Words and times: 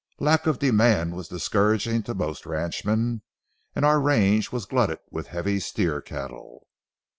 Lack 0.19 0.47
of 0.47 0.57
demand 0.57 1.13
was 1.15 1.27
discouraging 1.27 2.01
to 2.01 2.15
most 2.15 2.47
ranchmen, 2.47 3.21
and 3.75 3.85
our 3.85 3.99
range 3.99 4.51
was 4.51 4.65
glutted 4.65 4.97
with 5.11 5.27
heavy 5.27 5.59
steer 5.59 6.01
cattle. 6.01 6.65